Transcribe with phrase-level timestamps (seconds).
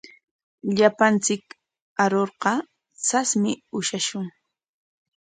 [0.75, 1.43] Llapanchik
[2.03, 2.51] arurqa
[3.07, 4.25] sasmi ushashun.